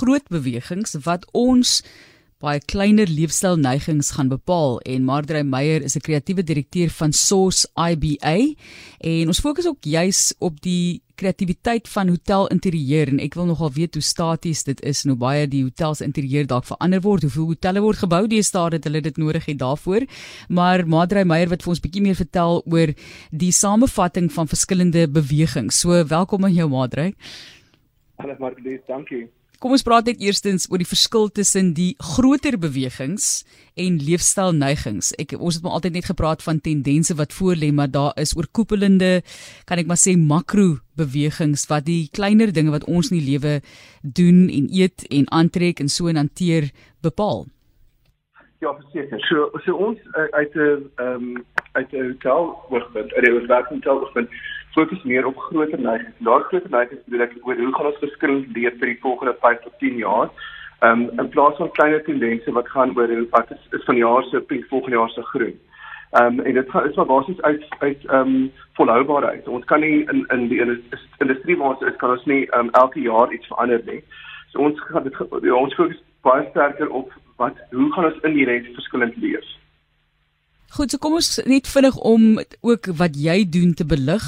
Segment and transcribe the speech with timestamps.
[0.00, 1.80] groot bewegings wat ons
[2.40, 4.78] baie kleiner leefstylneigings gaan bepaal.
[4.88, 8.54] En Mardrey Meyer is 'n kreatiewe direkteur van Source IBA
[8.98, 13.08] en ons fokus ook juis op die kreatiwiteit van hotel interieur.
[13.08, 16.46] En ek wil nogal weet hoe staties dit is en hoe baie die hotels interieur
[16.46, 20.06] dalk verander word hoeveel hotelle word gebou deesdae dat hulle dit nodig het daarvoor.
[20.48, 22.94] Maar Mardrey Meyer wat vir ons bietjie meer vertel oor
[23.30, 25.80] die samevatting van verskillende bewegings.
[25.80, 27.14] So welkom aan jou Mardrey
[28.16, 29.28] Hallo Marlies dankie
[29.60, 33.42] Kom ons praat net eerstens oor die verskil tussen die groter bewegings
[33.76, 35.10] en leefstylneigings.
[35.20, 39.18] Ek ons het maar altyd net gepraat van tendense wat voorlê, maar daar is oorkoepelende,
[39.68, 43.58] kan ek maar sê makro bewegings wat die kleiner dinge wat ons in die lewe
[44.00, 46.70] doen en eet en aantrek en so en hanteer
[47.04, 47.44] bepaal.
[48.64, 49.20] Ja, verseker.
[49.28, 51.44] So so ons uh, uit 'n ehm
[51.76, 54.32] uit 'n hotel oogpunt, uit 'n werkhotel oogpunt
[54.74, 56.16] fokus meer op groter neigings.
[56.18, 59.62] Daar groter neigings bedoel ek oor hoe gaan ons verskil leef vir die volgende 5
[59.66, 60.30] tot 10 jaar.
[60.80, 64.22] Ehm um, in plaas van kleiner tendense wat gaan oor wat is, is van jaar
[64.30, 65.52] se die volgende jaar se groei.
[66.10, 69.48] Ehm um, en dit gaan is maar basies uit uit ehm um, volhoubaarheid.
[69.48, 70.60] Ons kan nie in in die
[71.18, 74.02] industrie waar ons is kan ons nie ehm um, elke jaar iets verander nie.
[74.52, 78.34] So ons gaan dit ja, ons fokus baie sterker op wat hoe gaan ons in
[78.34, 79.46] die res verskillend leef.
[80.70, 84.26] Goed, so kom ons net vinnig om ook wat jy doen te belig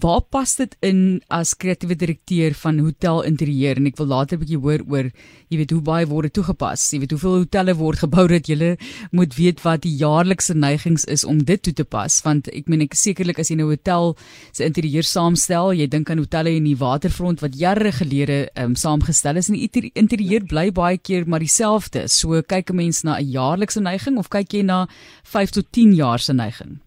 [0.00, 0.98] waar pas dit in
[1.32, 3.78] as kreatiewe direkteur van hotel interieur?
[3.80, 5.10] En ek wil later 'n bietjie hoor oor
[5.48, 6.92] jy weet hoe baie word toegepas.
[6.92, 8.76] Jy weet hoeveel hotelle word gebou dat jy
[9.12, 12.22] moet weet wat die jaarlikse neigings is om dit toe te pas.
[12.22, 14.16] Want ek meen ek sekerlik as jy 'n hotel
[14.52, 19.36] se interieur saamstel jy dink aan hotelle in die waterfront wat jare gelede um, saamgestel
[19.36, 22.08] is en die interieur bly baie keer maar dieselfde.
[22.08, 24.86] So kyk 'n mens na 'n jaarlikse neiging of kyk jy na
[25.24, 26.83] 5 tot 10 jaar se neiging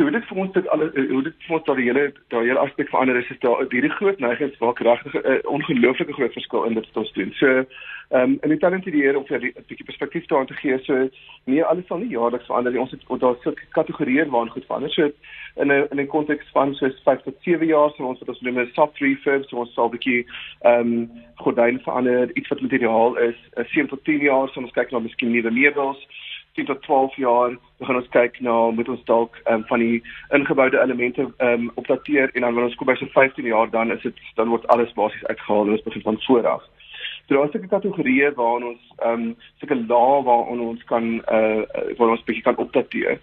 [0.00, 2.60] So dit vir ons dit al eh, hoe dit vir ons daai hele daai hele
[2.62, 6.64] aspek verander is is daar hierdie groot neigings waar regtig 'n uh, ongelooflike groot verskil
[6.64, 7.32] in dit wat ons doen.
[7.40, 10.56] So ehm um, en die talent hier om vir 'n bietjie perspektief te aan te
[10.62, 10.78] gee.
[10.86, 11.10] So
[11.44, 12.80] nee, alles sal nie jaarliks verander nie.
[12.80, 14.90] Ons het daar sulke kategorieë waar goed verander.
[14.90, 15.02] So
[15.60, 18.40] in 'n in 'n konteks van so 5 tot 7 jaar so ons wat ons
[18.40, 20.24] noem 'n soft refurb, so ons sal bietjie
[20.62, 23.36] ehm um, gordyn verander, iets wat materiaal is.
[23.52, 26.00] 7 tot 10 jaar so ons kyk na miskien nuwe meubels.
[26.54, 30.02] 10 tot 12 jaar begin ons kyk na moet ons dalk um, van die
[30.36, 34.02] ingeboude elemente um, opdateer en dan wanneer ons kom by so 15 jaar dan is
[34.02, 36.66] dit dan word alles basies uitgehaal en ons begin van voor af.
[37.28, 41.62] So daar is 'n kategorie waar ons ehm um, sulke lae waar ons kan uh
[41.96, 43.20] waar ons bietjie kan opdateer.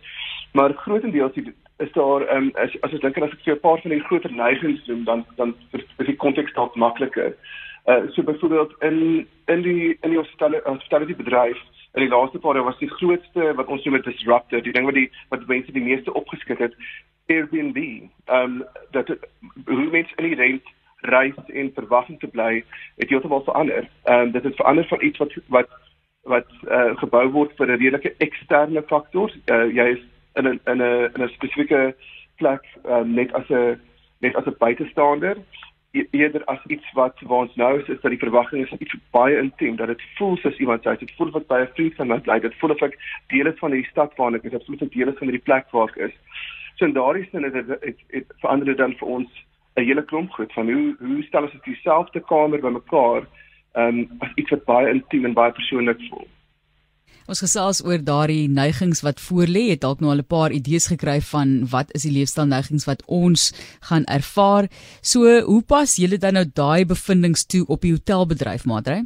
[0.53, 1.35] Maar grootendeels
[1.77, 4.07] is daar ehm um, as as ek dink as ek vir 'n paar van die
[4.07, 7.35] groter neigings noem dan dan is die konteks dalk makliker.
[7.85, 11.57] Uh so byvoorbeeld in in die in die hospitality bedryf
[11.93, 14.85] in die laaste paar jaar was die grootste wat ons noem 'n disruptor, die ding
[14.85, 16.75] wat die wat mense die meeste opgeskit het,
[17.27, 17.77] Airbnb.
[18.25, 19.07] Ehm um, dat
[19.65, 20.63] hoe mense in die rent
[21.01, 22.63] reis en verwagting te bly,
[22.95, 23.89] het heeltemal verander.
[24.03, 25.69] Ehm um, dit het verander van iets wat wat
[26.23, 29.31] wat uh, gebou word vir 'n redelike eksterne faktor.
[29.45, 30.03] Uh, jy is
[30.35, 31.95] in 'n in 'n 'n spesifieke
[32.35, 33.79] plek um, net as 'n
[34.19, 38.11] net as 'n buitestander E-, eerder as iets wat waar ons nou is, is dat
[38.11, 41.47] die verwagting is iets baie intiem dat dit voel soos iemand sê dit voel wat
[41.47, 42.39] baie vriend van my bly.
[42.39, 42.97] Dit voel of ek
[43.33, 45.33] deel is van die stad waar ek is dit voel of ek deel is van
[45.33, 46.15] die plek waar ek is.
[46.77, 49.43] So in daardie sin het dit verander dan vir ons
[49.77, 53.27] 'n hele klomp goed van hoe hoe stel ons dit dieselfde kamer bymekaar
[53.73, 56.27] um, as iets wat baie intiem en baie persoonlik voel
[57.27, 59.65] Ons gesels oor daardie neigings wat voorlê.
[59.73, 63.51] Het dalk nou al 'n paar idees gekry van wat is die leefstylneigings wat ons
[63.89, 64.69] gaan ervaar.
[65.01, 69.05] So, hoe pas julle dan nou daai bevindinge toe op die hotelbedryf, Madre?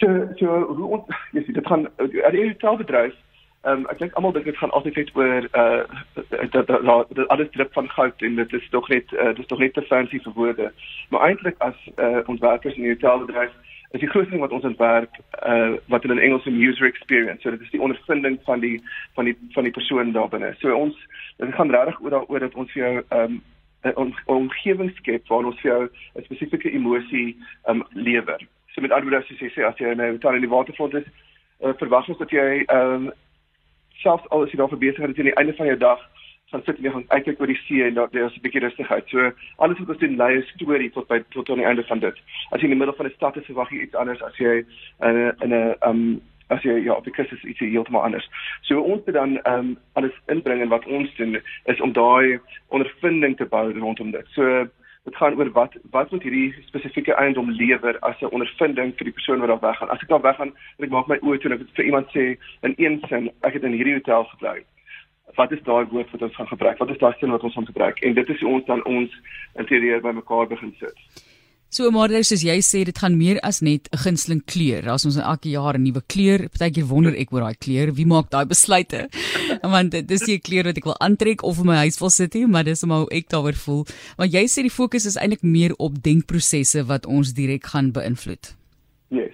[0.00, 0.06] So,
[0.38, 0.46] so
[0.76, 3.14] hoe ons jy sien dit gaan uit die hotelbedryf
[3.62, 5.82] Ehm um, ek dink almal dink dit gaan altyd net oor uh
[6.50, 9.58] dat dat alles drip van goud en dit is tog net uh, dit is tog
[9.58, 10.72] net te fancy vir woorde.
[11.10, 13.52] Maar eintlik as uh ontwerpers in die hotelbedryf
[13.92, 15.16] is die grootste ding wat ons ontwerp
[15.46, 17.42] uh wat in 'n Engels 'n user experience.
[17.42, 18.82] So dit is die ondervinding van die
[19.14, 20.54] van die van die persoon daar binne.
[20.58, 20.96] So ons
[21.36, 23.42] dit gaan regtig oor daaroor dat ons vir jou um
[23.84, 27.36] 'n omgewing skep waar ons vir jou 'n spesifieke emosie
[27.68, 28.40] um lewer.
[28.72, 31.04] So met ander woorde as jy sê as jy nou daar in die waterfront is,
[31.60, 33.12] uh, verwag ons dat jy um
[34.02, 36.00] selfs al is jy daar dat jy aan die einde van jou dag
[36.52, 39.08] gaan sit en jy gaan uitkyk oor die see en daar is 'n bietjie rustigheid.
[39.08, 41.98] So alles wat ons doen lei 'n storie tot by tot aan die einde van
[41.98, 42.16] dit.
[42.50, 44.64] As jy in die middel van 'n stad is, verwag jy iets anders as jy
[45.08, 48.28] in 'n in 'n um as jy ja, because is iets heeltemal anders.
[48.60, 53.36] So ons moet dan um alles inbring en wat ons doen is om daai ondervinding
[53.36, 54.26] te bou rondom dit.
[54.34, 54.68] So
[55.04, 59.16] dit gaan oor wat wat moet hierdie spesifieke eiendom lewer as 'n ondervinding vir die
[59.18, 59.90] persoon wat daar weggaan.
[59.90, 62.74] As ek daar weggaan, ek maak my oë toe en ek vir iemand sê in
[62.76, 64.64] een sin, ek het in hierdie hotel gebly
[65.36, 66.78] wat is daai woord wat ons gaan gebruik?
[66.78, 68.00] Wat is daai sin wat ons gaan gebruik?
[68.00, 69.20] En dit is ons dan ons
[69.60, 71.22] interieur bymekaar begin sit.
[71.72, 74.82] So maar soos jy sê dit gaan meer as net 'n gunsteling kleur.
[74.82, 76.48] Daar's ons elke jaar 'n nuwe kleur.
[76.52, 77.94] Partykeer wonder ek oor daai kleur.
[77.94, 79.08] Wie maak daai besluite?
[79.74, 82.34] Want dit is die kleur wat ek wil aantrek of in my huis wil sit
[82.34, 83.86] nie, maar dis hoe ek daaroor voel.
[84.18, 88.54] Want jy sê die fokus is eintlik meer op denkprosesse wat ons direk gaan beïnvloed.
[89.08, 89.32] Yes.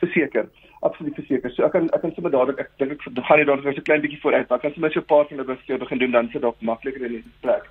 [0.00, 0.50] Verseker
[0.80, 1.52] absoluut verseker.
[1.54, 3.88] So ek kan ek kan sommer dadelik ek dink ek gaan jy daar net 'n
[3.88, 4.50] klein bietjie vooruit.
[4.50, 7.04] Ek kan sommer so 'n paar van hulle vir begin doen dan sit dalk makliker
[7.04, 7.64] in die plek.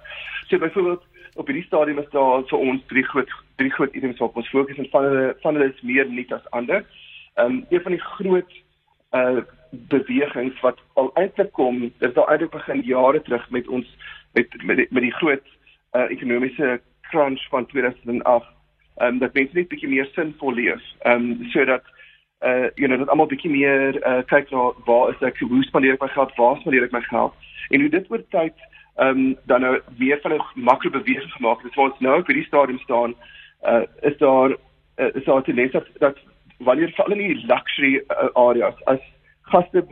[0.48, 1.04] So byvoorbeeld
[1.36, 4.78] op hierdie stadium is daar vir ons drie groot drie groot items wat ons fokus
[4.78, 6.86] en van hulle van hulle is meer nie as ander.
[7.36, 8.52] Ehm um, een van die groot
[9.12, 9.42] uh
[9.72, 13.88] bewegings wat al eintlik kom, dis al eintlik begin jare terug met ons
[14.34, 15.46] met met die, met die groot
[15.94, 18.46] uh ekonomiese crunch van 2008.
[18.98, 20.82] Ehm um, dat mense net bietjie meer sinvol leef.
[21.00, 21.84] Ehm um, sodat
[22.42, 25.94] uh you know dat almal bietjie meer uh kyk na waar is ek hoe spandeer
[25.98, 27.34] ek my geld waar spandeer ek my geld?
[27.70, 28.56] En hoe dit oor tyd
[28.96, 32.48] um dan nou weer van 'n makro beweging gemaak het waar ons nou op hierdie
[32.48, 33.16] stadium staan
[33.68, 34.56] uh is daar
[34.98, 36.18] uh, is daar tendens dat, dat
[36.58, 39.00] wanneer veral in die luxury uh, areas as
[39.42, 39.84] gaste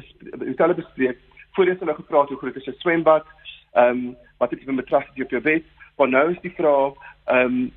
[0.56, 1.18] hulle bespreek
[1.52, 3.26] voordat hulle gepraat hoe groot is 'n swembad
[3.74, 5.64] um wat het jy met betrekking op jou bed?
[5.98, 6.94] Maar nou is die vraag
[7.26, 7.72] um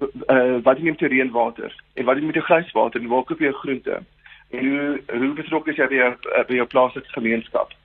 [0.00, 3.08] uh, wat doen jy met jou reënwater en wat doen jy met jou grijswater en
[3.08, 4.00] waar koop jy jou groente
[4.50, 7.76] en hoe hoe betrokke is jy by jou uh, by jou plaaslike gemeenskap.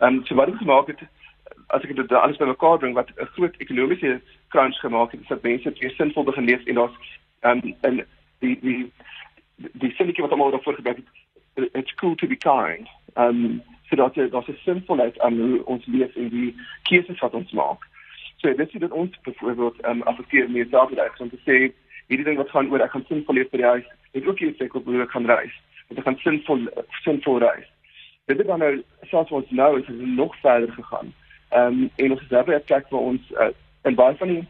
[0.00, 1.06] Ehm um, so wat het gemaak het
[1.68, 5.42] as ek dit alles bymekaar bring wat 'n groot ekonomiese crunch gemaak het is dat
[5.42, 8.04] mense weer sinvol begin leef en daar's ehm um,
[8.38, 8.92] die die
[9.56, 12.88] die sinnetjie wat almal daarvoor gebruik het it's cool to be kind.
[13.14, 17.18] Ehm um, so dat dit daar's 'n sinvolheid aan hoe ons leef en die keuses
[17.18, 17.87] wat ons maak.
[18.48, 21.56] So dit sê dat ons byvoorbeeld ehm um, affekteer meer daagliks om te sê
[22.08, 23.88] hierdie ding wat gaan oor ek gaan sinvol leef vir die huis.
[24.16, 25.56] Ek ook op hoe ek gaan reis.
[25.92, 26.62] Ek gaan sinvol
[27.04, 27.66] sinvol reis.
[28.24, 28.70] Dit het dan nou
[29.10, 31.12] selfs ons nou is dit nog verder gegaan.
[31.50, 33.50] Ehm um, en ons het daarbey 'n plek waar ons uh,
[33.84, 34.46] in baie van die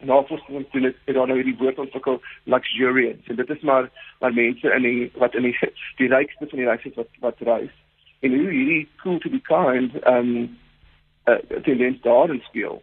[0.00, 3.22] navorsing doen het het dan nou hierdie woord ontwikkel luxurious.
[3.30, 5.58] En dit is maar maar mense in die wat in die
[6.02, 7.74] die rykste van die rykste wat wat reis.
[8.20, 10.58] En hoe hierdie cool to be kind ehm um,
[11.30, 12.82] uh, tendens daarin speel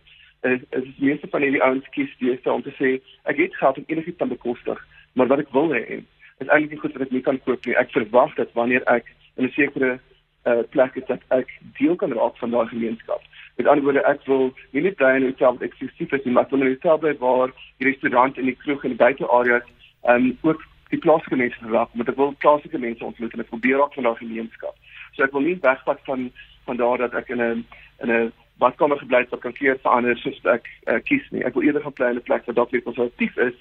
[0.51, 2.95] is is meeste van hierdie ouens kies steeds om te sê
[3.31, 4.81] ek het geld om enigiets te bekostig,
[5.13, 6.01] maar wat ek wil hê
[6.43, 7.77] is eintlik nie goed wat ek nie kan koop nie.
[7.79, 9.07] Ek verwag dat wanneer ek
[9.37, 9.99] in 'n sekere
[10.45, 13.21] uh, plek is dat ek deel kan raak van daai gemeenskap.
[13.55, 16.33] Met ander woorde, ek wil nie net bly in 'n hotel wat eksklusief is nie,
[16.33, 19.67] maar wil 'n hotel bly waar die restaurant en die kroeg en die buiteareas
[20.03, 23.79] um ook die plaaslike mense raak, maar ek wil plaaslike mense ontmoet en ek deel
[23.79, 24.75] raak van daai gemeenskap.
[25.15, 26.31] So ek wil nie wegvat van
[26.65, 27.65] van daar dat ek in 'n
[28.03, 31.43] in 'n wat kan gebly wat kan keer verander soos ek uh, kies nie.
[31.43, 33.57] Ek wil eerder gaan bly in 'n plek waar dalk net konservatief is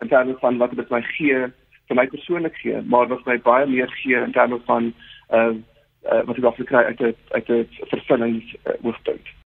[0.00, 1.48] in terme van wat dit my gee
[1.88, 4.92] vir my persoonlik gee, maar wat my baie meer gee in terme van
[5.32, 5.52] uh,
[6.12, 9.28] uh wat ek af kry uit 'n uit 'n vervullings uh, hoofpunt.